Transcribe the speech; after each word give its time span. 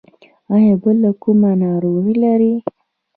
ایا 0.53 0.73
بله 0.83 1.09
کومه 1.21 1.51
ناروغي 1.61 2.13
لرئ؟ 2.21 2.53